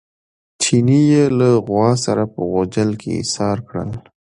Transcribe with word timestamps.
چیني 0.61 1.01
یې 1.11 1.23
له 1.37 1.49
غوا 1.65 1.89
سره 2.05 2.23
په 2.33 2.39
غوجل 2.51 2.89
کې 3.01 3.09
ایسار 3.19 3.57
کړل. 3.67 3.89